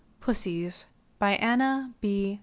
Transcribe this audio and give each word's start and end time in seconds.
PUSSIES. 0.19 0.87
BY 1.19 1.33
ANNA 1.35 1.93
B. 2.01 2.39